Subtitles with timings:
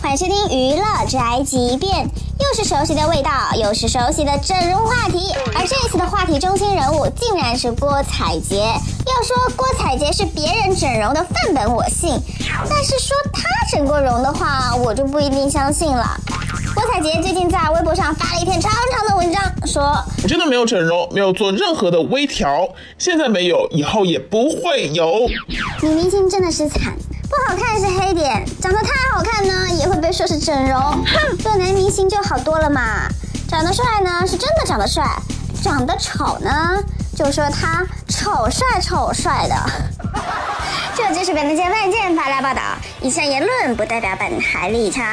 [0.00, 2.08] 欢迎收听娱乐宅急便，
[2.38, 5.32] 又是熟悉的味道，又是熟悉的整容话题。
[5.54, 8.56] 而这一次的话题中心人物竟然是郭采洁。
[8.56, 12.16] 要说郭采洁是别人整容的范本，我信；
[12.70, 16.16] 但是说她整过容的话，我就不一定相信了。
[16.74, 19.82] 郭采洁最近在微博上发了一篇长长的文章，说
[20.22, 22.68] ：“我真的没有整容，没有做任何的微调，
[22.98, 25.28] 现在没有，以后也不会有。”
[25.82, 26.94] 女明星真的是惨。
[27.28, 29.27] 不好看是黑点，长得太好看
[30.08, 30.80] 被说是整容。
[31.04, 33.06] 哼，做男明星就好多了嘛。
[33.46, 35.04] 长得帅呢是真的长得帅，
[35.62, 36.82] 长得丑呢
[37.14, 39.54] 就说他丑帅丑帅的。
[40.96, 42.62] 这就是本台外界发来报道，
[43.02, 45.04] 以下言论不代表本台立场。